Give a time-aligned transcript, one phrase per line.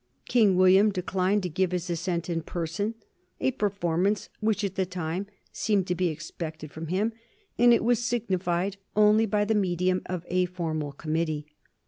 [0.27, 2.95] King William declined to give his assent in person,
[3.39, 7.13] a performance which, at the time, seemed to be expected from him,
[7.59, 11.45] and it was signified only by the medium of a formal committee.